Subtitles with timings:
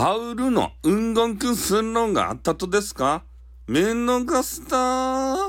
[0.00, 3.22] ハウルのうんごんくんすんろんがあったとですか？
[3.68, 5.39] めんのがスター。